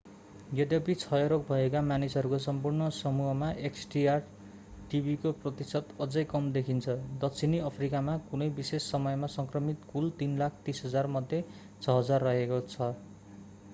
यद्यपि 0.57 0.93
क्षयरोग 0.99 1.41
भएका 1.47 1.81
मानिसहरूको 1.87 2.37
सम्पूर्ण 2.45 2.85
समूहमा 2.99 3.49
xdr-tb 3.69 5.13
को 5.25 5.33
प्रतिशत 5.43 5.93
अझै 6.05 6.23
कम 6.31 6.47
देखिन्छ 6.55 6.95
दक्षिण 7.25 7.53
अफ्रिकामा 7.67 8.15
कुनै 8.31 8.47
विशेष 8.55 8.87
समयमा 8.95 9.29
संक्रमित 9.35 9.85
कुल 9.93 10.09
330,000मध्ये 10.23 11.43
6,000 11.85 12.27
रहेको 12.27 12.59
छ 12.67 12.89